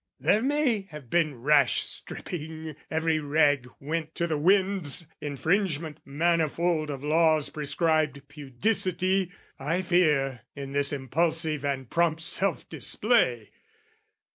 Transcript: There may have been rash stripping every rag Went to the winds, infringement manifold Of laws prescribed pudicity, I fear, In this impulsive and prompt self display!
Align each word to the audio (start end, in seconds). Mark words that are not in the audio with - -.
There 0.19 0.41
may 0.41 0.87
have 0.89 1.11
been 1.11 1.35
rash 1.43 1.83
stripping 1.83 2.75
every 2.89 3.19
rag 3.19 3.67
Went 3.79 4.15
to 4.15 4.25
the 4.25 4.35
winds, 4.35 5.05
infringement 5.21 5.99
manifold 6.03 6.89
Of 6.89 7.03
laws 7.03 7.51
prescribed 7.51 8.27
pudicity, 8.27 9.31
I 9.59 9.83
fear, 9.83 10.41
In 10.55 10.71
this 10.71 10.91
impulsive 10.91 11.63
and 11.63 11.87
prompt 11.87 12.21
self 12.21 12.67
display! 12.67 13.51